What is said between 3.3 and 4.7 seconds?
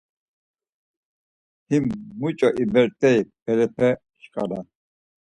berepe şǩala?